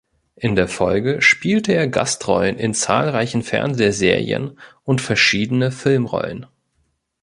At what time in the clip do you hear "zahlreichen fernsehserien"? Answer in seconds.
2.73-4.57